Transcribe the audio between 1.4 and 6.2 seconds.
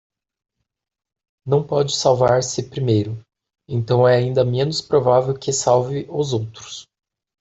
Não pode salvar-se primeiro, então é ainda menos provável que salve